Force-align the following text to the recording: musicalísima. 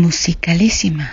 musicalísima. 0.00 1.10